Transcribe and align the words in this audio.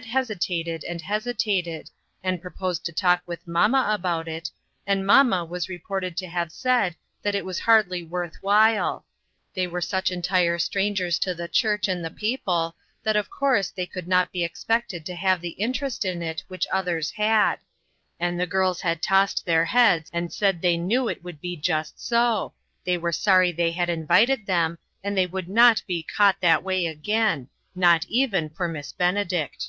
139 0.00 0.22
hesitated 0.22 0.84
and 0.88 1.02
hesitated, 1.02 1.90
and 2.24 2.40
proposed 2.40 2.84
to 2.86 2.90
talk 2.90 3.20
with 3.26 3.46
mamma 3.46 3.86
about 3.90 4.26
it, 4.26 4.50
and 4.86 5.06
mamma 5.06 5.44
was 5.44 5.68
re 5.68 5.78
ported 5.78 6.16
to 6.16 6.26
have 6.26 6.50
said 6.50 6.96
that 7.22 7.34
it 7.34 7.44
was 7.44 7.60
hardly 7.60 8.02
worth 8.02 8.36
while; 8.40 9.04
they 9.54 9.66
were 9.66 9.80
such 9.82 10.10
entire 10.10 10.58
strangers 10.58 11.18
to 11.18 11.34
the 11.34 11.46
church 11.46 11.86
and 11.86 12.02
the 12.04 12.10
people 12.10 12.74
that 13.04 13.14
of 13.14 13.28
course 13.30 13.68
they 13.70 13.84
could 13.86 14.08
not 14.08 14.32
be 14.32 14.42
expected 14.42 15.04
to 15.06 15.14
have 15.14 15.40
the 15.42 15.50
in 15.50 15.70
terest 15.72 16.02
in 16.04 16.22
it 16.22 16.42
which 16.48 16.66
others 16.72 17.10
had; 17.12 17.56
and 18.18 18.40
the 18.40 18.46
girls 18.48 18.80
had 18.80 19.02
tossed 19.02 19.44
their 19.46 19.66
heads 19.66 20.08
and 20.14 20.32
said 20.32 20.60
they 20.62 20.78
knew 20.78 21.08
it 21.08 21.22
would 21.22 21.40
be 21.42 21.56
just 21.56 22.00
so, 22.04 22.52
they 22.84 22.96
were 22.98 23.12
sorry 23.12 23.52
the}' 23.52 23.70
had 23.70 23.90
invited 23.90 24.46
them, 24.46 24.78
and 25.04 25.14
they 25.16 25.26
would 25.26 25.48
not 25.48 25.82
be 25.86 26.02
caught 26.02 26.40
that 26.40 26.62
way 26.64 26.86
again, 26.86 27.46
not 27.76 28.04
even 28.08 28.48
for 28.48 28.66
Miss 28.66 28.92
Benedict. 28.92 29.68